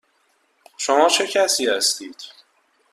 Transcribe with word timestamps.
شما 0.77 1.09
چه 1.09 1.27
کسی 1.27 1.67
هستید؟ 1.69 2.17